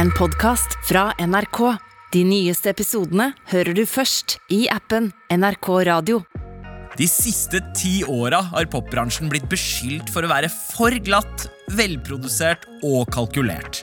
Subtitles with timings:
[0.00, 1.58] En podkast fra NRK.
[2.14, 6.22] De nyeste episodene hører du først i appen NRK Radio.
[6.96, 11.44] De siste ti åra har popbransjen blitt beskyldt for å være for glatt,
[11.76, 13.82] velprodusert og kalkulert.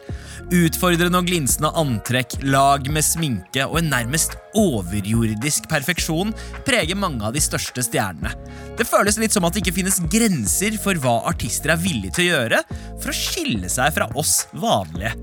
[0.50, 6.34] Utfordrende og glinsende antrekk, lag med sminke og en nærmest overjordisk perfeksjon
[6.66, 8.34] preger mange av de største stjernene.
[8.74, 12.32] Det føles litt som at det ikke finnes grenser for hva artister er villige til
[12.32, 15.14] å gjøre for å skille seg fra oss vanlige.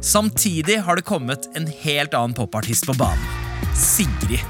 [0.00, 3.24] Samtidig har det kommet en helt annen popartist på banen.
[3.74, 4.44] Sigrid.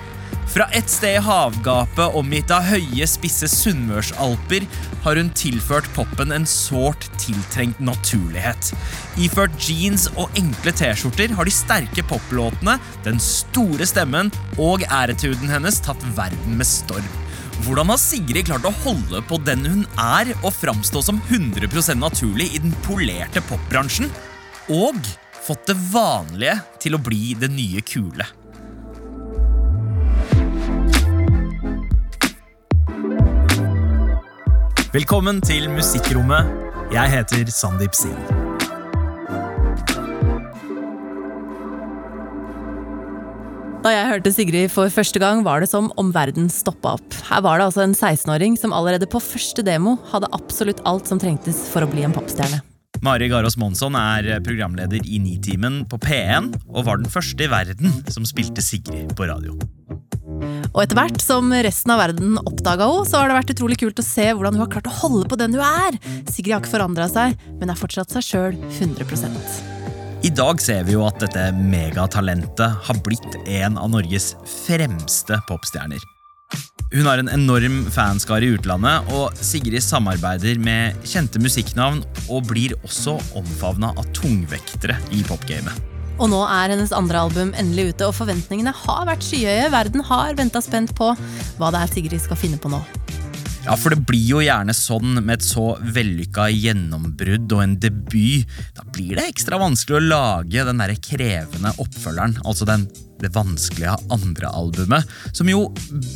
[0.48, 4.64] Fra et sted i havgapet omgitt av høye, spisse sunnmørsalper
[5.04, 8.70] har hun tilført poppen en sårt tiltrengt naturlighet.
[9.20, 15.80] Iført jeans og enkle T-skjorter har de sterke poplåtene, den store stemmen og æretuden hennes
[15.84, 17.12] tatt verden med storm.
[17.66, 22.52] Hvordan har Sigrid klart å holde på den hun er, og framstå som 100% naturlig
[22.54, 24.08] i den polerte popbransjen?
[24.72, 24.96] Og
[25.48, 28.26] fått det vanlige til å bli det nye kule.
[34.92, 36.52] Velkommen til Musikkrommet.
[36.92, 38.36] Jeg heter Sandeep Singh.
[43.84, 47.20] Da jeg hørte Sigrid for første gang, var det som om verden stoppa opp.
[47.30, 51.20] Her var det altså en 16-åring som allerede på første demo hadde absolutt alt som
[51.22, 52.60] trengtes for å bli en popstjerne.
[53.04, 57.92] Mari Garås Monsson er programleder i Nitimen på P1 og var den første i verden
[58.10, 59.54] som spilte Sigrid på radio.
[60.74, 64.02] Og etter hvert som resten av verden oppdaga henne, så har det vært utrolig kult
[64.02, 65.98] å se hvordan hun har klart å holde på den hun er.
[66.30, 70.98] Sigrid har ikke forandra seg, men er fortsatt seg sjøl 100% I dag ser vi
[70.98, 74.34] jo at dette megatalentet har blitt en av Norges
[74.66, 76.02] fremste popstjerner.
[76.88, 82.00] Hun har en enorm fanskare i utlandet, og Sigrid samarbeider med kjente musikknavn
[82.32, 85.82] og blir også omfavna av tungvektere i popgamet.
[86.18, 89.68] Og nå er hennes andre album endelig ute, og forventningene har vært skyhøye.
[89.74, 91.10] Verden har venta spent på
[91.60, 92.80] hva det er Sigrid skal finne på nå.
[93.66, 98.48] Ja, for det blir jo gjerne sånn med et så vellykka gjennombrudd og en debut.
[98.72, 102.88] Da blir det ekstra vanskelig å lage den der krevende oppfølgeren, altså den,
[103.22, 105.66] det vanskelige andre albumet, som jo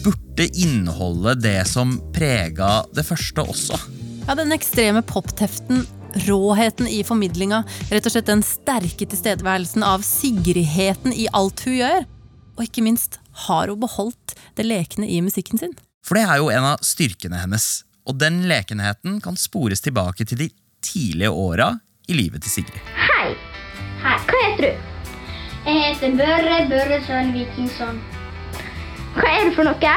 [0.05, 3.79] burde inneholde det som prega det første også.
[4.29, 5.87] Ja, Den ekstreme popteften,
[6.29, 12.05] råheten i formidlinga, rett og slett den sterke tilstedeværelsen av Sigridheten i alt hun gjør.
[12.59, 15.75] Og ikke minst har hun beholdt det lekne i musikken sin.
[16.05, 20.45] For det er jo en av styrkene hennes, og den lekenheten kan spores tilbake til
[20.45, 20.51] de
[20.83, 21.73] tidlige åra
[22.11, 22.95] i livet til Sigrid.
[22.99, 23.35] Hei.
[24.03, 24.17] Hei.
[24.27, 24.92] Hva heter du?
[25.63, 28.01] Jeg heter Børre Børresønn Vikingsson.
[29.15, 29.93] Hva er det for noe?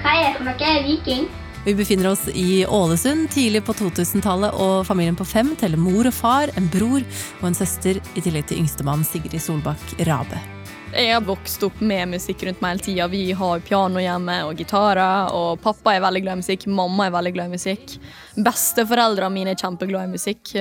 [0.00, 0.54] Hva er det for noe?
[0.56, 1.26] Jeg er viking.
[1.66, 6.16] Vi befinner oss i Ålesund tidlig på 2000-tallet, og familien på fem teller mor og
[6.16, 10.40] far, en bror og en søster, i tillegg til yngstemann Sigrid Solbakk Rabe.
[10.92, 13.06] Jeg har vokst opp med musikk rundt meg hele tida.
[13.08, 15.32] Vi har piano hjemme og gitarer.
[15.32, 17.94] Og pappa er veldig glad i musikk, mamma er veldig glad i musikk.
[18.36, 20.52] Besteforeldrene mine er kjempeglade i musikk.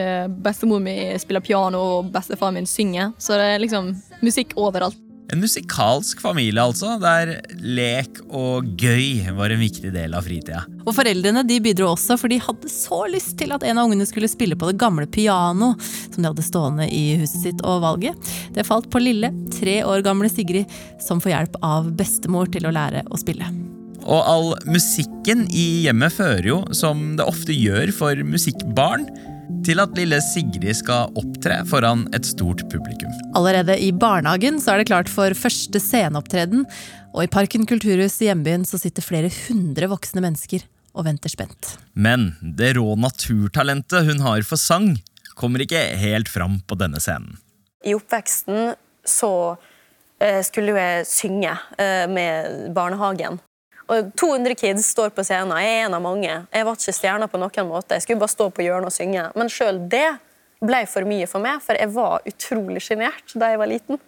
[0.46, 3.12] Bestemor mi spiller piano, og bestefaren min synger.
[3.20, 3.92] Så det er liksom
[4.24, 5.11] musikk overalt.
[5.32, 10.66] En musikalsk familie, altså, der lek og gøy var en viktig del av fritida.
[10.84, 14.08] Og Foreldrene de bidro også, for de hadde så lyst til at en av ungene
[14.10, 17.64] skulle spille på det gamle piano som de hadde stående i huset sitt.
[17.64, 20.68] Og valget det falt på lille, tre år gamle Sigrid,
[21.00, 23.48] som får hjelp av bestemor til å lære å spille.
[24.02, 29.08] Og all musikken i hjemmet fører jo, som det ofte gjør for musikkbarn,
[29.66, 33.12] til at lille Sigrid skal opptre foran et stort publikum.
[33.38, 36.66] Allerede i barnehagen så er det klart for første sceneopptreden,
[37.14, 40.66] og i Parken kulturhus i hjembyen så sitter flere hundre voksne mennesker
[40.98, 41.76] og venter spent.
[41.94, 44.96] Men det rå naturtalentet hun har for sang,
[45.40, 47.38] kommer ikke helt fram på denne scenen.
[47.86, 48.74] I oppveksten
[49.08, 49.56] så
[50.46, 51.56] skulle jeg synge
[52.12, 53.40] med barnehagen.
[53.92, 55.52] Og 200 kids står på scenen.
[55.60, 56.30] Jeg er en av mange.
[56.32, 57.98] Jeg var ikke stjerna på noen måte.
[57.98, 59.26] Jeg skulle bare stå på hjørnet og synge.
[59.36, 60.08] Men sjøl det
[60.62, 64.00] ble for mye for meg, for jeg var utrolig sjenert da jeg var liten.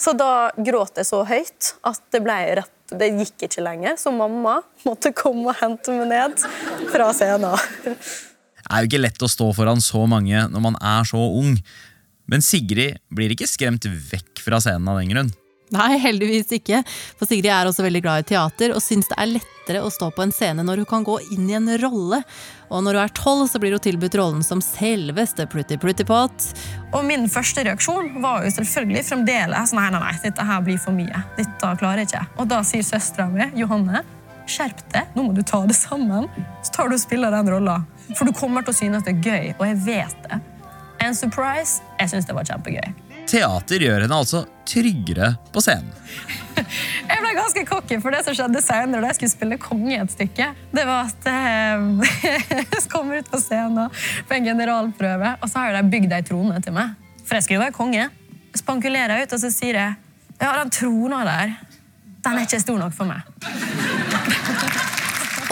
[0.00, 4.58] Så da gråt jeg så høyt at det rett Det gikk ikke lenger, så mamma
[4.84, 6.42] måtte komme og hente meg ned
[6.92, 7.56] fra scenen.
[7.82, 11.54] Det er jo ikke lett å stå foran så mange når man er så ung.
[12.28, 15.32] Men Sigrid blir ikke skremt vekk fra scenen av den grunn.
[15.72, 16.82] Nei, heldigvis ikke.
[17.16, 20.10] For Sigrid er også veldig glad i teater og syns det er lettere å stå
[20.12, 22.20] på en scene når hun kan gå inn i en rolle.
[22.68, 26.48] Og når hun er tolv, så blir hun tilbudt rollen som selveste Pretty Pretty Pot.
[26.92, 30.96] Og min første reaksjon var jo selvfølgelig fremdeles nei, nei, nei, dette her blir for
[30.96, 31.24] mye.
[31.38, 32.26] Dette klarer jeg ikke.
[32.36, 34.04] Og da sier søstera mi, Johanne,
[34.50, 36.28] skjerp deg, nå må du ta det sammen.
[36.60, 37.80] Så tar du og spiller den rolla.
[38.12, 40.42] For du kommer til å synes det er gøy, og jeg vet det.
[41.02, 42.92] En surprise, jeg syns det var kjempegøy.
[43.32, 45.92] Teater gjør henne altså tryggere på scenen.
[46.52, 50.12] Jeg ble ganske cocky, for det som skjedde senere da jeg skulle spille konge et
[50.12, 51.86] stykke, det var at eh,
[52.60, 53.88] jeg kommer ut på scenen
[54.28, 56.92] på en generalprøve, og så har de bygd ei trone til meg.
[57.24, 58.08] For jeg skulle jo være konge.
[58.58, 59.92] Spankulerer ut, og så sier jeg
[60.42, 61.56] ja, den trona der,
[62.22, 64.91] den er ikke stor nok for meg.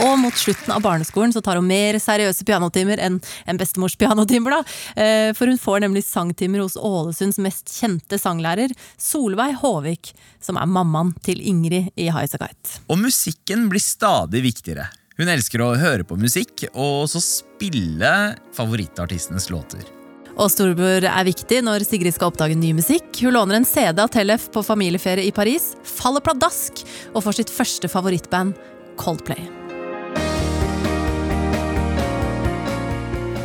[0.01, 4.57] Og mot slutten av barneskolen så tar hun mer seriøse pianotimer enn en bestemors pianotimer.
[4.57, 5.03] da.
[5.03, 10.67] Eh, For hun får nemlig sangtimer hos Ålesunds mest kjente sanglærer, Solveig Håvik, som er
[10.67, 12.81] mammaen til Ingrid i Highasakite.
[12.89, 14.89] Og musikken blir stadig viktigere.
[15.21, 19.85] Hun elsker å høre på musikk og så spille favorittartistenes låter.
[20.41, 23.13] Og storebror er viktig når Sigrid skal oppdage ny musikk.
[23.21, 26.81] Hun låner en CD av Tellef på familieferie i Paris, faller pladask
[27.13, 28.57] og får sitt første favorittband,
[28.97, 29.60] Coldplay.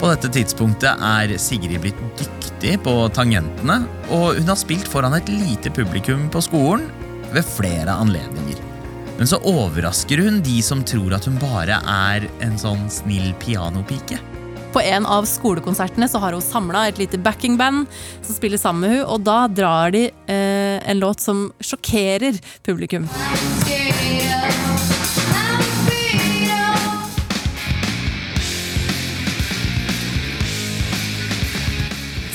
[0.06, 3.80] På dette tidspunktet er Sigrid blitt dyktig på tangentene,
[4.14, 6.84] og hun har spilt foran et lite publikum på skolen
[7.34, 8.60] ved flere anledninger.
[9.18, 14.20] Men så overrasker hun de som tror at hun bare er en sånn snill pianopike.
[14.78, 19.00] På en av skolekonsertene så har hun samla et lite backingband som spiller sammen med
[19.00, 23.10] hun, og da drar de eh, en låt som sjokkerer publikum.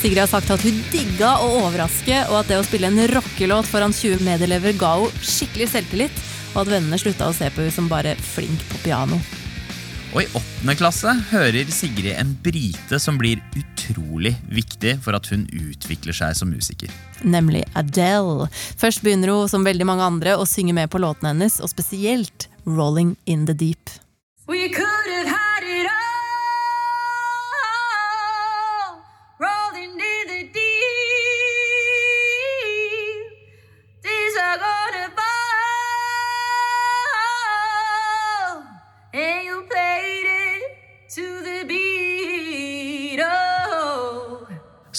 [0.00, 3.67] Sigrid har sagt at hun digga å overraske, og at det å spille en rockelåt
[3.69, 6.23] foran 20 medelever ga henne skikkelig selvtillit,
[6.55, 9.19] og at vennene slutta å se på henne som bare flink på piano.
[10.14, 15.44] Og i åttende klasse hører Sigrid en bryte som blir utrolig viktig for at hun
[15.52, 16.88] utvikler seg som musiker.
[17.20, 18.49] nemlig Adele.
[18.81, 22.49] Først begynner hun, som veldig mange andre, å synge med på låtene hennes, og spesielt
[22.64, 23.93] Rolling in the Deep.
[24.49, 24.64] We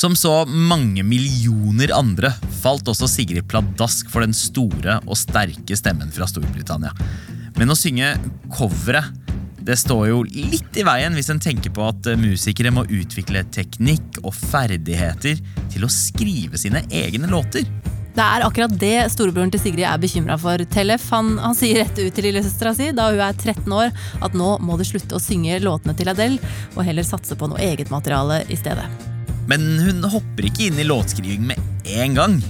[0.01, 2.31] Som så mange millioner andre
[2.63, 6.89] falt også Sigrid pladask for den store og sterke stemmen fra Storbritannia.
[7.59, 8.15] Men å synge
[8.49, 9.11] coveret
[9.61, 13.43] det står jo litt i veien hvis en tenker på at eh, musikere må utvikle
[13.53, 15.37] teknikk og ferdigheter
[15.69, 17.69] til å skrive sine egne låter.
[18.17, 20.65] Det er akkurat det storebroren til Sigrid er bekymra for.
[20.73, 24.33] Tellef han, han sier rett ut til lillesøstera si da hun er 13 år at
[24.33, 26.41] nå må du slutte å synge låtene til Adele,
[26.73, 28.89] og heller satse på noe eget materiale i stedet.
[29.49, 32.41] Men hun hopper ikke inn i låtskriving med en gang.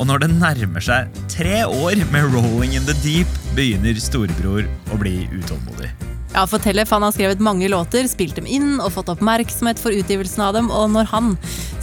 [0.00, 4.98] Og når det nærmer seg tre år med 'Rolling in the Deep', begynner storebror å
[4.98, 5.92] bli utålmodig.
[6.32, 9.92] Ja, for Tellef han har skrevet mange låter, spilt dem inn og fått oppmerksomhet for
[9.92, 11.34] utgivelsen av dem, og når han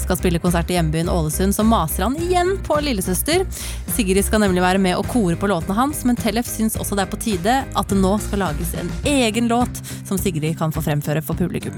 [0.02, 3.46] skal spille konsert i hjembyen Ålesund, så maser han igjen på lillesøster.
[3.94, 7.06] Sigrid skal nemlig være med og kore på låtene hans, men Tellef syns også det
[7.06, 10.82] er på tide at det nå skal lages en egen låt som Sigrid kan få
[10.82, 11.78] fremføre for publikum.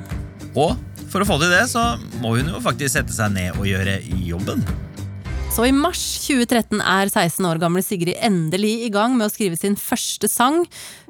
[0.56, 0.80] Og
[1.12, 4.00] for å få til det, så må hun jo faktisk sette seg ned og gjøre
[4.26, 4.64] jobben.
[5.52, 9.58] Så i mars 2013 er 16 år gamle Sigrid endelig i gang med å skrive
[9.60, 10.62] sin første sang.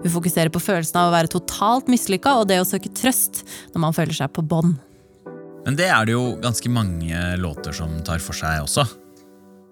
[0.01, 3.44] Hun fokuserer på følelsen av å være totalt mislykka og det å søke trøst
[3.75, 4.74] når man føler seg på bånn.
[5.62, 8.88] Men det er det jo ganske mange låter som tar for seg også.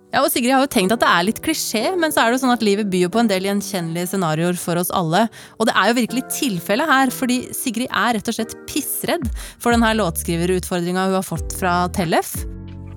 [0.09, 2.39] Ja, og Sigrid har jo tenkt at det er litt klisjé, men så er det
[2.39, 5.27] jo sånn at livet byr på en del gjenkjennelige scenarioer for oss alle.
[5.61, 9.27] Og det er jo virkelig tilfellet her, fordi Sigrid er rett og slett pissredd
[9.61, 12.39] for denne låtskriverutfordringa hun har fått fra Tellef.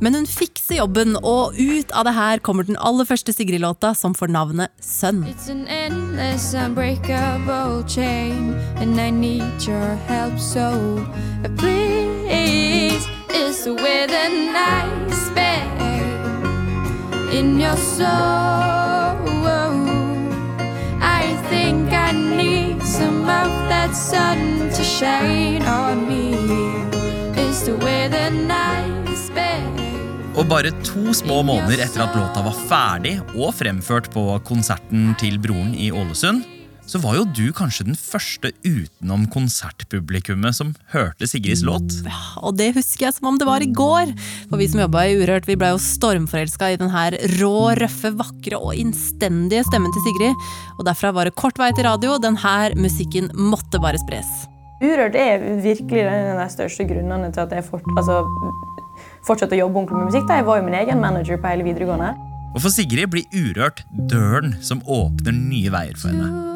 [0.03, 4.17] Men hun fikser jobben, og ut av det her kommer den aller første Sigrid-låta, som
[4.17, 5.21] får navnet Sønn.
[5.29, 10.41] It's an endless, unbreakable chain, and I need your help.
[10.41, 11.05] So
[11.61, 15.29] please, it's with a nice
[17.33, 18.43] in your soul.
[21.01, 26.37] I think I need some of that sun to shine on me.
[27.35, 29.73] It's the way the nice bang.
[30.37, 35.39] Og bare to små måneder etter at låta var ferdig og fremført på konserten til
[35.41, 36.45] broren i Ålesund,
[36.93, 41.95] så var jo du kanskje den første utenom konsertpublikummet som hørte Sigrids låt.
[42.05, 44.13] Ja, Og det husker jeg som om det var i går.
[44.51, 48.13] For vi som jobba i Urørt, vi ble jo stormforelska i den her rå, røffe,
[48.19, 50.45] vakre og innstendige stemmen til Sigrid.
[50.77, 52.19] Og derfra var det kort vei til radio.
[52.21, 54.29] Den her musikken måtte bare spres.
[54.83, 58.21] Urørt er virkelig en av de største grunnene til at jeg fort, altså,
[59.25, 60.29] fortsatte å jobbe ordentlig med musikk.
[60.29, 60.43] Da.
[60.43, 62.13] Jeg var jo min egen manager på hele videregående.
[62.53, 66.52] Og for Sigrid blir Urørt døren som åpner nye veier for henne.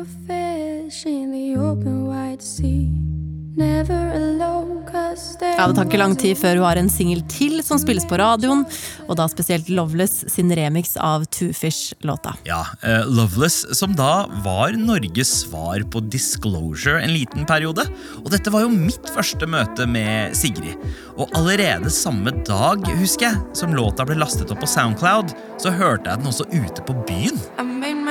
[5.56, 8.18] Ja, Det tar ikke lang tid før hun har en singel til som spilles på
[8.20, 8.64] radioen,
[9.06, 12.34] og da spesielt Loveless sin remix av Two Fish-låta.
[12.48, 17.86] Ja, uh, Loveless, som da var Norges svar på Disclosure en liten periode.
[18.20, 20.76] Og dette var jo mitt første møte med Sigrid.
[21.16, 25.32] Og allerede samme dag, husker jeg, som låta ble lastet opp på Soundcloud,
[25.62, 27.40] så hørte jeg den også ute på byen.
[27.56, 28.05] I made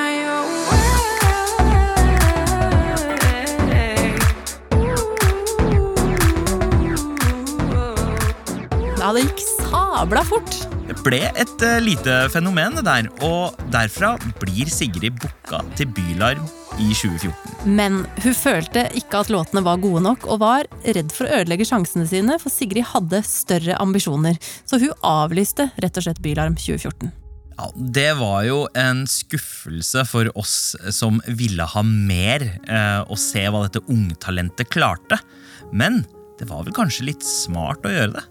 [9.95, 10.55] sabla fort.
[10.89, 13.07] Det ble et eh, lite fenomen, det der.
[13.25, 16.43] Og derfra blir Sigrid booka til Bylarm
[16.81, 17.71] i 2014.
[17.77, 21.67] Men hun følte ikke at låtene var gode nok, og var redd for å ødelegge
[21.69, 24.39] sjansene sine, for Sigrid hadde større ambisjoner.
[24.67, 27.13] Så hun avlyste rett og slett Bylarm 2014.
[27.55, 33.47] Ja, Det var jo en skuffelse for oss som ville ha mer, eh, og se
[33.47, 35.23] hva dette ungtalentet klarte.
[35.71, 36.03] Men
[36.35, 38.29] det var vel kanskje litt smart å gjøre det.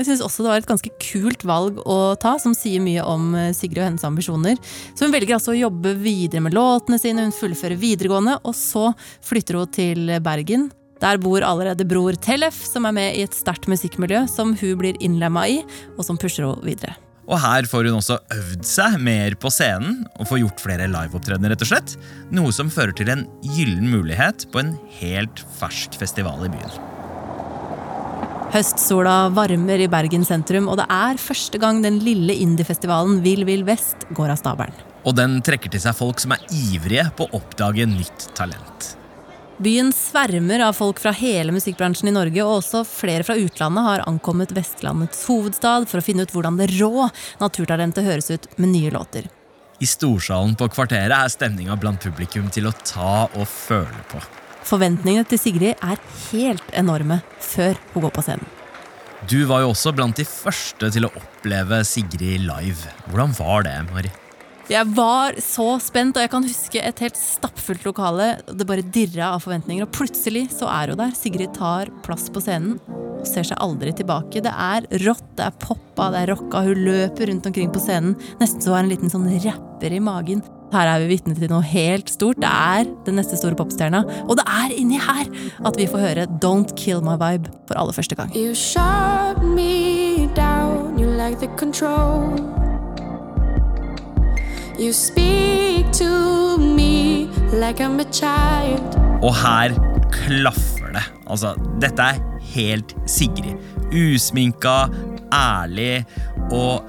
[0.00, 3.34] Jeg synes også det var et ganske kult valg å ta, som sier mye om
[3.36, 4.56] eh, Sigrid og hennes ambisjoner.
[4.96, 8.94] Så hun velger altså å jobbe videre med låtene sine, hun fullfører videregående, og så
[9.28, 10.70] flytter hun til Bergen.
[11.04, 14.96] Der bor allerede bror Tellef, som er med i et sterkt musikkmiljø som hun blir
[15.04, 15.60] innlemma i,
[15.98, 16.96] og som pusher henne videre.
[17.30, 21.52] Og her får hun også øvd seg mer på scenen og får gjort flere liveopptredener.
[21.52, 21.98] rett og slett.
[22.32, 26.89] Noe som fører til en gyllen mulighet på en helt fersk festival i byen.
[28.50, 33.62] Høstsola varmer i Bergen sentrum, og det er første gang den lille indiefestivalen Vill Vill
[33.68, 34.80] Vest går av stabelen.
[35.06, 38.88] Og den trekker til seg folk som er ivrige på å oppdage nytt talent.
[39.62, 44.04] Byen svermer av folk fra hele musikkbransjen i Norge, og også flere fra utlandet har
[44.10, 47.06] ankommet Vestlandets hovedstad for å finne ut hvordan det rå
[47.38, 49.30] naturtalentet høres ut med nye låter.
[49.78, 54.18] I storsalen på Kvarteret er stemninga blant publikum til å ta og føle på.
[54.68, 56.00] Forventningene til Sigrid er
[56.30, 58.56] helt enorme før hun går på scenen.
[59.28, 62.92] Du var jo også blant de første til å oppleve Sigrid live.
[63.10, 64.12] Hvordan var det, Mari?
[64.70, 68.28] Jeg var så spent, og jeg kan huske et helt stappfullt lokale.
[68.46, 71.16] Det bare dirra av forventninger, og plutselig så er hun der.
[71.18, 74.40] Sigrid tar plass på scenen og ser seg aldri tilbake.
[74.44, 76.62] Det er rått, det er poppa, det er rocka.
[76.68, 80.00] Hun løper rundt omkring på scenen, nesten så hun har en liten sånn rapper i
[80.06, 80.46] magen.
[80.70, 82.38] Her er vi vitne til noe helt stort.
[82.38, 84.04] Det er den neste store popstjerna.
[84.28, 85.26] Og det er inni her
[85.66, 88.30] at vi får høre Don't Kill My Vibe for aller første gang.
[88.36, 92.38] You shot me down, you like the control.
[94.78, 98.96] You speak to me like I'm a child.
[99.22, 99.74] Og her
[100.12, 101.02] klaffer det.
[101.26, 102.22] Altså, dette er
[102.54, 103.58] helt Sigrid.
[103.90, 104.86] Usminka,
[105.34, 106.04] ærlig
[106.50, 106.82] og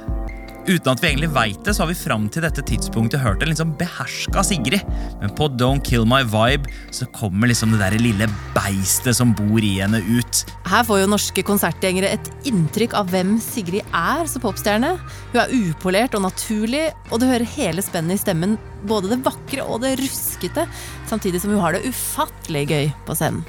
[0.68, 3.50] Uten at vi egentlig veit det, så har vi fram til dette tidspunktet hørt en
[3.50, 4.86] liksom beherska Sigrid.
[5.22, 9.58] Men på Don't Kill My Vibe så kommer liksom det der lille beistet som bor
[9.58, 10.44] i henne, ut.
[10.70, 14.94] Her får jo norske konsertgjengere et inntrykk av hvem Sigrid er som popstjerne.
[15.34, 18.58] Hun er upolert og naturlig, og du hører hele spennet i stemmen.
[18.86, 20.68] Både det vakre og det ruskete,
[21.10, 23.42] samtidig som hun har det ufattelig gøy på scenen.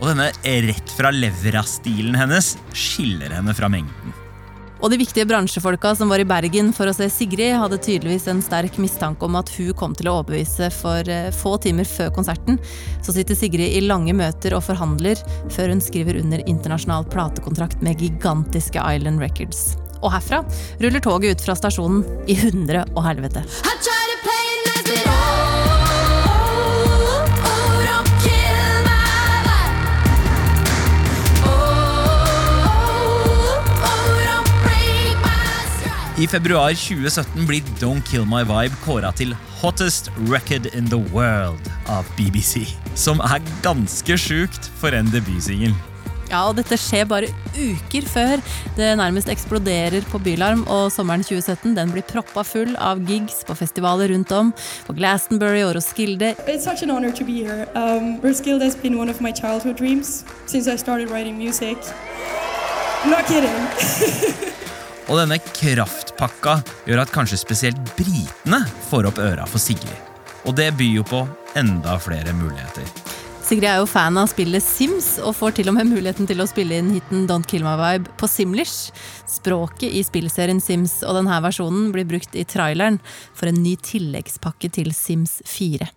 [0.00, 0.30] Og denne
[0.68, 4.19] rett fra levra-stilen hennes skiller henne fra mengden.
[4.80, 8.40] Og de viktige bransjefolka som var i Bergen for å se Sigrid, hadde tydeligvis en
[8.44, 12.56] sterk mistanke om at hun kom til å overbevise for eh, få timer før konserten.
[13.04, 15.20] Så sitter Sigrid i lange møter og forhandler,
[15.52, 19.74] før hun skriver under internasjonal platekontrakt med gigantiske Island Records.
[20.00, 20.40] Og herfra
[20.80, 23.44] ruller toget ut fra stasjonen i hundre og helvete.
[23.44, 25.19] I try to play nice,
[36.20, 39.30] I februar 2017 blir Don't Kill My Vibe kåra til
[39.62, 42.66] Hottest Record in the World av BBC.
[42.92, 45.72] Som er ganske sjukt for en debutsingel.
[46.28, 48.44] Ja, og dette skjer bare uker før
[48.76, 53.56] det nærmest eksploderer på Bylarm, og sommeren 2017 den blir proppa full av gigs på
[53.56, 54.52] festivaler rundt om.
[54.84, 56.34] På Glastonbury og Roskilde.
[56.44, 57.64] It's such an honor to be here.
[57.72, 61.80] Um, Roskilde has been one of my childhood dreams since I started writing music.
[63.00, 64.44] I'm not kidding.
[65.10, 69.96] Og denne kraftpakka gjør at kanskje spesielt britene får opp øra for Sigrid.
[70.46, 71.24] Og det byr jo på
[71.58, 72.86] enda flere muligheter.
[73.42, 76.46] Sigrid er jo fan av spillet Sims, og får til og med muligheten til å
[76.46, 78.94] spille inn hiten Don't Kill My Vibe på Simlish.
[79.26, 83.00] Språket i spillserien Sims og denne versjonen blir brukt i traileren
[83.34, 85.90] for en ny tilleggspakke til Sims 4.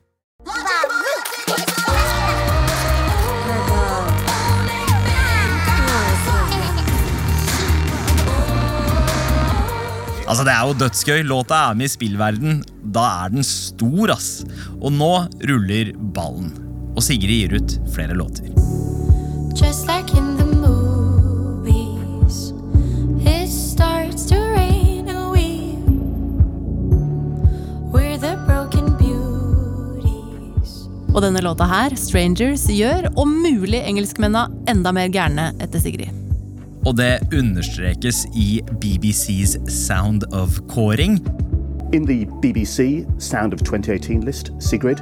[10.34, 11.24] Altså, Det er jo dødsgøy.
[11.30, 12.63] Låta er med i spillverden.
[12.90, 14.42] Da er den stor, ass.
[14.82, 16.50] Og nå ruller ballen.
[16.98, 18.50] Og Sigrid gir ut flere låter.
[19.54, 22.50] Just like in the movies,
[23.22, 25.78] it starts to rain and we
[27.94, 30.90] we're the broken beauties.
[31.13, 36.23] Og denne låta her, 'Strangers', gjør om mulig engelskmennene enda mer gærne etter Sigrid.
[36.84, 41.22] Og det understrekes i BBCs Sound of-kåring.
[41.94, 45.00] In the BBC Sound of 2018 list, Sigrid,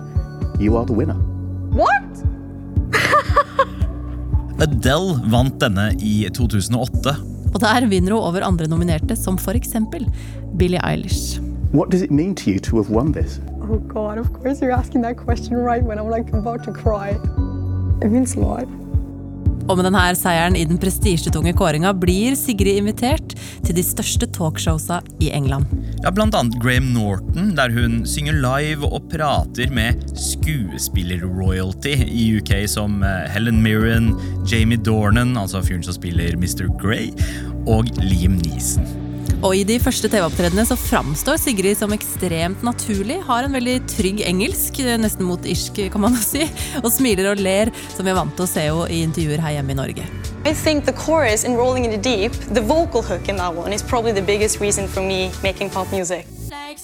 [0.60, 1.18] you are the winner.
[4.62, 7.16] Adele vant denne i 2008.
[7.54, 10.06] Og der vinner hun over andre nominerte, som for eksempel
[10.58, 11.42] Billie Eilish.
[11.74, 13.40] What does it mean to you to have won this?
[13.62, 17.18] Oh God, of course you're asking that question right when I'm like about to cry.
[18.06, 18.68] It means a lot.
[19.68, 25.02] Og med denne seieren i den prestisjetunge kåringa blir Sigrid invitert til de største talkshowsa
[25.24, 25.70] i England.
[26.02, 32.56] Ja, Blant annet Graham Norton, der hun synger live og prater med skuespiller-royalty i UK
[32.72, 34.14] som eh, Helen Mirren,
[34.50, 36.68] Jamie Dornan, altså fyren som spiller Mr.
[36.82, 37.12] Grey,
[37.70, 39.01] og Liam Neeson.
[39.42, 44.22] Og i de første TV-opptredenene så framstår Sigrid som ekstremt naturlig, har en veldig trygg
[44.30, 46.46] engelsk, nesten mot irsk kan man si,
[46.84, 49.58] og smiler og ler, som vi er vant til å se henne i intervjuer her
[49.58, 50.06] hjemme i Norge.
[50.46, 53.74] I think the chorus in Rolling in the Deep, the vocal hook in that one,
[53.74, 56.28] is probably the biggest reason for me making pop music.
[56.52, 56.78] Like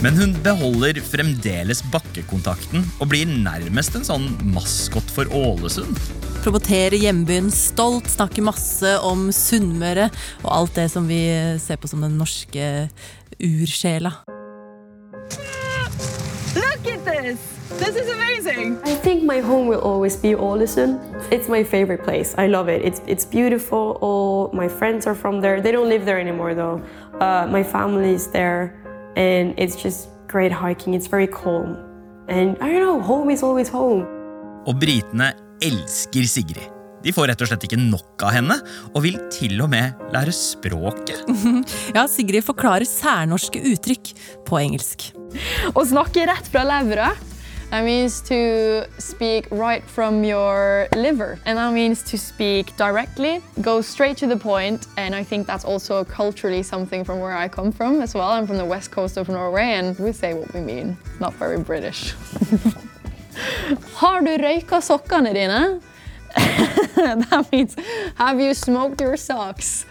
[0.00, 5.98] Men hun beholder fremdeles bakkekontakten og blir nærmest en sånn maskot for Ålesund.
[6.40, 10.08] Promotere hjembyen stolt, snakke masse om Sunnmøre
[10.40, 11.20] og alt det som vi
[11.60, 12.88] ser på som den norske
[13.36, 14.14] ursjela.
[16.56, 17.36] Look at this!
[17.76, 18.78] This is amazing!
[18.84, 20.98] I think my home will always be Ålesund.
[21.30, 22.34] It's my favorite place.
[22.38, 22.82] I love it.
[22.82, 23.98] It's, it's beautiful.
[24.00, 25.60] All my friends are from there.
[25.60, 26.80] They don't live there anymore though.
[27.20, 28.79] Uh, my family is there,
[29.16, 30.94] and it's just great hiking.
[30.94, 31.76] It's very calm.
[32.28, 34.06] And I don't know, home is always home.
[34.68, 35.32] Og britene
[35.64, 36.68] elsker Sigrid.
[37.00, 38.58] De får rett og slett ikke nok av henne,
[38.92, 41.24] og vil til og med lære språket.
[41.96, 44.12] Ja, Sigrid forklarer særnorske uttrykk
[44.46, 45.08] på engelsk.
[45.72, 47.10] Å snakke rett fra levra.
[47.70, 51.38] That means to speak right from your liver.
[51.46, 54.88] And that means to speak directly, go straight to the point.
[54.96, 58.28] And I think that's also culturally something from where I come from as well.
[58.28, 60.96] I'm from the west coast of Norway, and we say what we mean.
[61.20, 62.12] Not very British.
[63.94, 65.80] Har du røyka sokkene dine?
[66.96, 67.76] that means,
[68.16, 69.86] have you smoked your socks?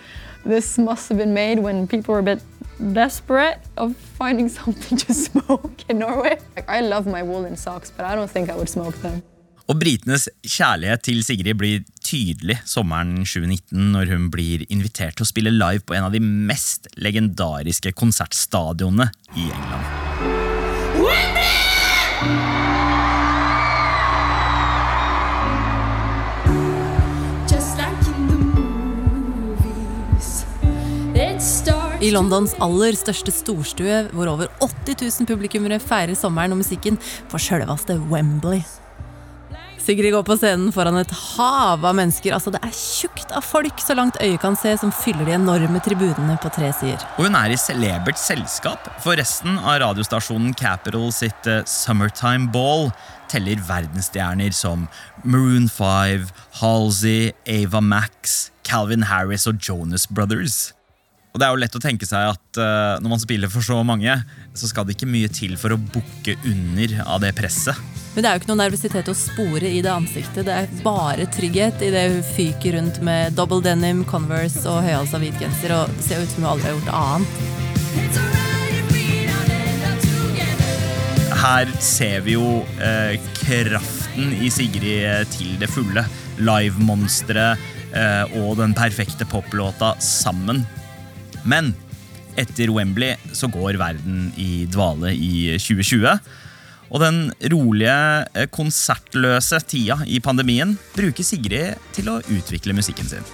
[0.45, 2.41] This must have been made when people were a bit
[2.79, 6.37] desperate of finding something to smoke in Norway.
[6.55, 9.21] Like, I love my woolen socks, but I don't think I would smoke them.
[9.69, 15.29] Og britenes kjærlighet til Sigrid blir tydelig sommeren 2019 når hun blir invitert til å
[15.29, 19.85] spille live på en av de mest legendariske konsertstadionene i England.
[22.19, 22.88] Just
[31.99, 36.95] I Londons aller største storstue, hvor over 80 000 publikummere feirer sommeren og musikken
[37.27, 38.61] på sjølveste Wembley.
[39.83, 42.31] Sigrid går på scenen foran et hav av mennesker.
[42.35, 45.83] altså Det er tjukt av folk så langt øyet kan se, som fyller de enorme
[45.83, 47.03] tribunene på tre sider.
[47.17, 52.93] Og hun er i celebert selskap, for resten av radiostasjonen Capital sitt eh, Summertime Ball
[53.27, 54.87] teller verdensstjerner som
[55.25, 56.31] Maroon 5,
[56.63, 60.69] Halsey, Ava Max, Calvin Harris og Jonas Brothers.
[61.29, 63.77] Og det er jo lett å tenke seg at uh, når man spiller for så
[63.85, 64.15] mange,
[64.57, 67.77] så skal det ikke mye til for å bukke under av det presset.
[68.15, 70.47] Men det er jo ikke noe nervøsitet å spore i det ansiktet.
[70.47, 75.37] Det er bare trygghet idet hun fyker rundt med double denim, Converse og høyhalsa hvit
[75.39, 75.75] genser.
[75.77, 77.27] Og det ser ut som hun aldri har gjort annet.
[81.39, 86.03] Her ser vi jo eh, kraften i Sigrid eh, til det fulle.
[86.41, 87.61] Live-monsteret
[87.93, 90.65] eh, og den perfekte poplåta sammen.
[91.43, 91.73] Men
[92.39, 96.19] etter Wembley så går verden i dvale i 2020.
[96.89, 103.25] Og den rolige, eh, konsertløse tida i pandemien bruker Sigrid til å utvikle musikken sin.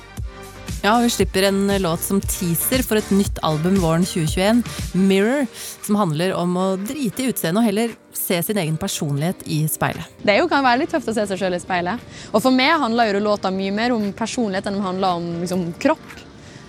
[0.84, 4.64] Ja, Hun slipper en låt som teaser for et nytt album våren 2021,
[4.94, 5.48] 'Mirror',
[5.82, 10.06] som handler om å drite i utseendet og heller se sin egen personlighet i speilet.
[10.24, 12.00] Det jo kan være litt tøft å se seg selv i speilet.
[12.34, 15.74] Og for meg handler jo låta mye mer om personlighet enn det handler om liksom,
[15.80, 16.25] kropp.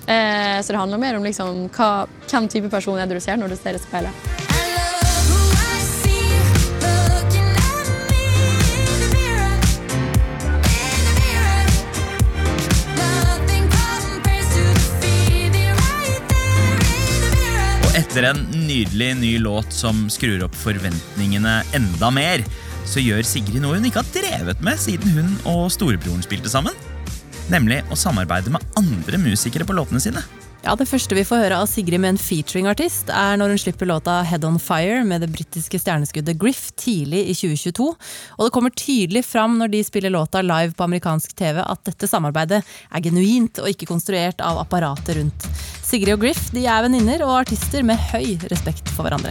[0.06, 3.40] Eh, så det handler mer om liksom, hva, hvem type person er det du ser
[3.40, 4.14] når du ser i speilet.
[17.82, 22.46] Og etter en nydelig ny låt som skrur opp forventningene enda mer,
[22.86, 26.85] så gjør Sigrid noe hun ikke har drevet med siden hun og storebroren spilte sammen.
[27.52, 30.24] Nemlig å samarbeide med andre musikere på låtene sine.
[30.66, 33.86] Ja, Det første vi får høre av Sigrid med en featuring-artist, er når hun slipper
[33.86, 37.86] låta Head On Fire med det britiske stjerneskuddet Griff tidlig i 2022.
[37.86, 42.10] Og det kommer tydelig fram når de spiller låta live på amerikansk TV at dette
[42.10, 45.46] samarbeidet er genuint og ikke konstruert av apparatet rundt.
[45.86, 49.30] Sigrid og Griff de er venninner og artister med høy respekt for hverandre.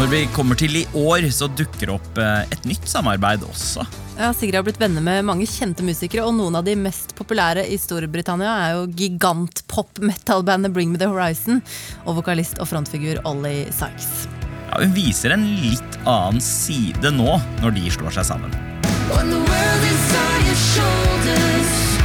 [0.00, 3.82] Når vi kommer til i år, så dukker opp eh, et nytt samarbeid også.
[4.16, 7.66] Ja, Sigrid har blitt venner med mange kjente musikere, og noen av de mest populære
[7.68, 11.60] i Storbritannia er jo gigant-pop-metal-bandet Bring Me The Horizon
[12.06, 14.24] og vokalist og frontfigur Ollie Sykes.
[14.70, 18.56] Ja, hun viser en litt annen side nå, når de slår seg sammen.
[19.12, 21.99] When the world is on your shoulders,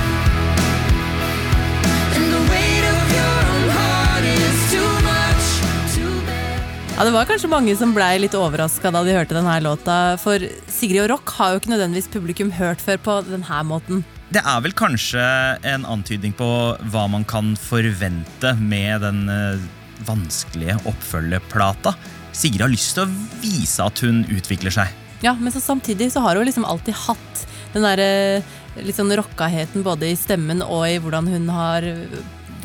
[6.95, 10.39] Ja, Det var kanskje mange som blei litt overraska da de hørte denne låta, for
[10.71, 14.05] Sigrid og Rock har jo ikke nødvendigvis publikum hørt før på denne måten.
[14.31, 15.25] Det er vel kanskje
[15.67, 16.47] en antydning på
[16.93, 19.65] hva man kan forvente med den eh,
[20.07, 21.97] vanskelige oppfølgerplata.
[22.31, 23.11] Sigrid har lyst til å
[23.43, 24.95] vise at hun utvikler seg.
[25.19, 27.43] Ja, Men så samtidig så har hun liksom alltid hatt
[27.75, 28.39] den derre
[28.87, 31.91] litt sånn rockaheten både i stemmen og i hvordan hun har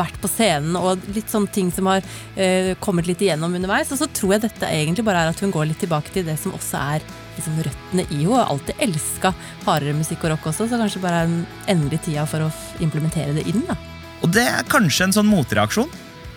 [0.01, 3.93] vært på scenen, og litt sånne ting som har eh, kommet litt igjennom underveis.
[3.93, 6.39] Og så tror jeg dette egentlig bare er at hun går litt tilbake til det
[6.41, 8.37] som også er liksom røttene i henne.
[8.41, 9.35] Har alltid elska
[9.65, 12.53] hardere musikk og rock også, så kanskje bare er den endelige tida for å
[12.85, 13.65] implementere det inn.
[13.69, 13.79] da.
[14.21, 15.91] Og det er kanskje en sånn motreaksjon.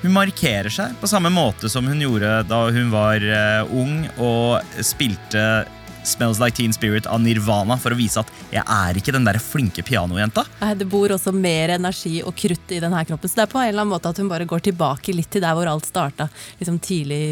[0.04, 4.84] Hun markerer seg på samme måte som hun gjorde da hun var eh, ung og
[4.84, 5.64] spilte
[6.04, 9.40] Smells Like Teen Spirit av Nirvana for å vise at jeg er ikke den der
[9.42, 10.46] flinke pianojenta.
[10.78, 13.70] Det bor også mer energi og krutt i denne kroppen, så det er på en
[13.70, 16.80] eller annen måte at hun bare går tilbake litt til der hvor alt starta, liksom
[16.84, 17.24] tidlig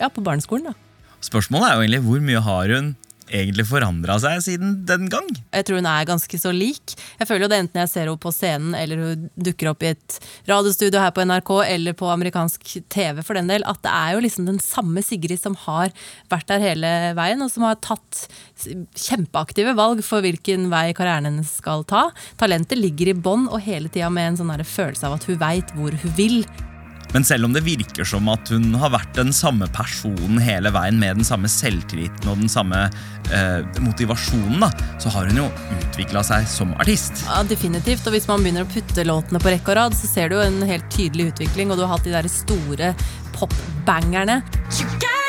[0.00, 0.70] ja, på barneskolen.
[0.70, 1.16] da.
[1.20, 2.92] Spørsmålet er jo egentlig hvor mye har hun
[3.30, 5.26] egentlig forandra seg siden den gang?
[5.54, 6.94] Jeg tror hun er ganske så lik.
[7.20, 9.92] Jeg føler jo det enten jeg ser henne på scenen, eller hun dukker opp i
[9.92, 10.18] et
[10.50, 14.24] radiostudio her på NRK, eller på amerikansk TV for den del, at det er jo
[14.24, 15.94] liksom den samme Sigrid som har
[16.32, 18.26] vært der hele veien, og som har tatt
[18.98, 22.08] kjempeaktive valg for hvilken vei karrieren hennes skal ta.
[22.40, 25.72] Talentet ligger i bånn, og hele tida med en sånn følelse av at hun veit
[25.76, 26.42] hvor hun vil.
[27.12, 30.98] Men selv om det virker som at hun har vært den samme personen hele veien,
[31.00, 32.86] med den samme selvtilliten og den samme
[33.34, 34.70] eh, motivasjonen, da,
[35.02, 35.48] så har hun jo
[35.80, 37.24] utvikla seg som artist.
[37.26, 38.06] Ja, Definitivt.
[38.06, 40.44] Og hvis man begynner å putte låtene på rekke og rad, så ser du jo
[40.46, 42.94] en helt tydelig utvikling, og du har hatt de der store
[43.36, 44.42] popbangerne.
[44.70, 45.19] You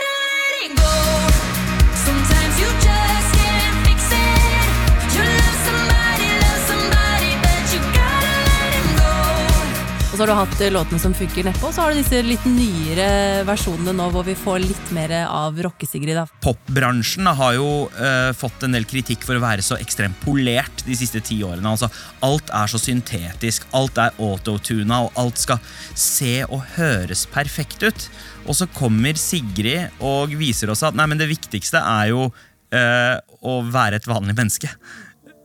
[10.12, 12.18] Og så har du hatt eh, låtene som funker nedpå, og så har du disse
[12.26, 16.20] litt nyere versjonene nå hvor vi får litt mer av rocke-Sigrid.
[16.44, 20.98] Popbransjen har jo eh, fått en del kritikk for å være så ekstremt polert de
[21.00, 21.64] siste ti årene.
[21.72, 21.88] Altså,
[22.28, 25.64] alt er så syntetisk, alt er autotuna, og alt skal
[25.96, 28.08] se og høres perfekt ut.
[28.44, 32.28] Og så kommer Sigrid og viser oss at nei, men det viktigste er jo
[32.76, 33.16] eh,
[33.48, 34.76] å være et vanlig menneske.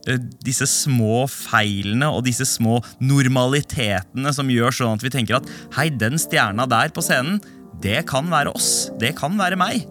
[0.07, 5.51] Eh, Disse små feilene og disse små normalitetene som gjør sånn at vi tenker at
[5.77, 7.41] hei, den stjerna der på scenen,
[7.83, 8.89] det kan være oss.
[9.01, 9.85] Det kan være meg.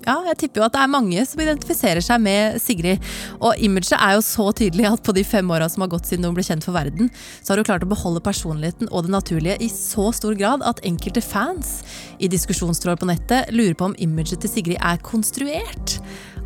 [0.00, 3.02] Ja, jeg tipper jo at det er mange som identifiserer seg med Sigrid.
[3.36, 6.24] Og imaget er jo så tydelig at på de fem åra som har gått siden
[6.24, 7.10] hun ble kjent for verden,
[7.44, 10.80] så har hun klart å beholde personligheten og det naturlige i så stor grad at
[10.88, 11.82] enkelte fans
[12.16, 15.98] i diskusjonstråder på nettet lurer på om imaget til Sigrid er konstruert.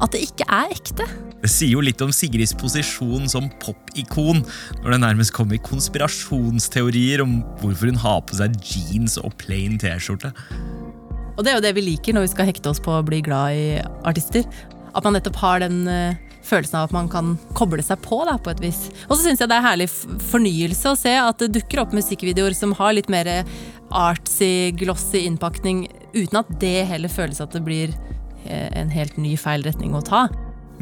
[0.03, 1.07] At det ikke er ekte.
[1.45, 4.41] Det sier jo litt om Sigrids posisjon som popikon,
[4.81, 10.31] når det nærmest kommer konspirasjonsteorier om hvorfor hun har på seg jeans og plain T-skjorte.
[11.35, 13.19] Og det er jo det vi liker når vi skal hekte oss på å bli
[13.27, 13.67] glad i
[14.09, 14.47] artister.
[14.97, 16.17] At man nettopp har den eh,
[16.49, 18.81] følelsen av at man kan koble seg på da, på et vis.
[19.11, 19.91] Og så syns jeg det er herlig
[20.31, 23.29] fornyelse å se at det dukker opp musikkvideoer som har litt mer
[23.93, 25.85] artsy, glossy innpakning,
[26.17, 27.93] uten at det heller føles at det blir
[28.47, 30.25] eh, en helt ny feil retning å ta.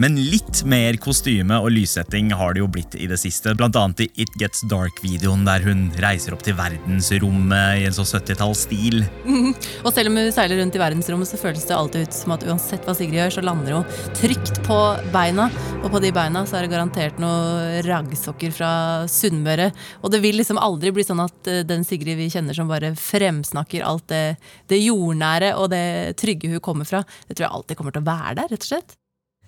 [0.01, 3.53] Men litt mer kostyme og lyssetting har det jo blitt i det siste.
[3.59, 8.07] Blant annet i It Gets Dark-videoen der hun reiser opp til verdensrommet i en så
[8.09, 9.03] 70-tallsstil.
[9.85, 12.47] Og selv om hun seiler rundt i verdensrommet, så føles det alltid ut som at
[12.49, 14.79] uansett hva Sigrid gjør, så lander hun trygt på
[15.13, 15.51] beina.
[15.83, 18.73] Og på de beina så er det garantert noe raggsokker fra
[19.13, 19.69] Sunnmøre.
[20.01, 22.95] Og det vil liksom aldri bli sånn at eh, den Sigrid vi kjenner som bare
[22.97, 24.25] fremsnakker alt det,
[24.73, 28.09] det jordnære og det trygge hun kommer fra, det tror jeg alltid kommer til å
[28.09, 28.99] være der, rett og slett.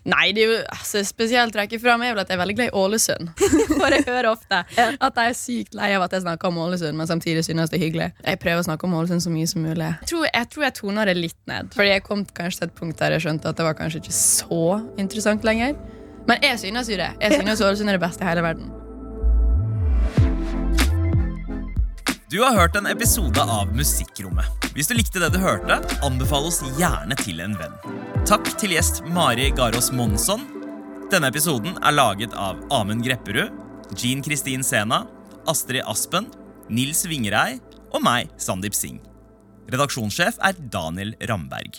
[0.04, 2.68] Nei, det er jo altså, spesielt trekke fram er vel at jeg er veldig glad
[2.68, 3.30] i Ålesund.
[3.80, 6.98] For jeg hører ofte at jeg er sykt lei av at jeg snakker om Ålesund,
[7.00, 8.10] men samtidig synes det er hyggelig.
[8.20, 9.88] Jeg prøver å snakke om Ålesund så mye som mulig.
[10.04, 11.72] Jeg tror jeg, tror jeg toner det litt ned.
[11.74, 14.16] Fordi jeg kom kanskje til et punkt der jeg skjønte at det var kanskje ikke
[14.20, 14.62] så
[15.00, 15.76] interessant lenger.
[16.28, 17.12] Men jeg synes jo det.
[17.24, 18.83] Jeg synes Ålesund er det beste i hele verden.
[22.34, 24.64] Du har hørt en episode av Musikkrommet.
[24.74, 27.74] Hvis du likte det du hørte, anbefal oss gjerne til en venn.
[28.26, 30.40] Takk til gjest Mari Garås Monsson.
[31.12, 33.52] Denne episoden er laget av Amund Grepperud,
[33.94, 35.04] Jean Kristin Sena,
[35.46, 36.26] Astrid Aspen,
[36.66, 37.60] Nils Vingerei
[37.92, 38.98] og meg, Sandeep Singh.
[39.70, 41.78] Redaksjonssjef er Daniel Ramberg.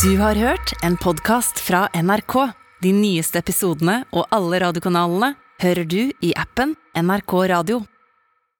[0.00, 2.38] Du har hørt en podkast fra NRK.
[2.80, 7.82] De nyeste episodene og alle radiokanalene hører du i appen NRK Radio.